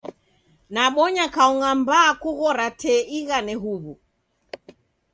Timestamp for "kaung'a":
1.35-1.71